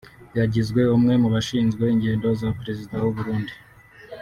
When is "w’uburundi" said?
3.03-3.53